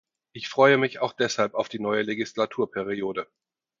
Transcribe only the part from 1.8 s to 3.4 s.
Legislaturperiode.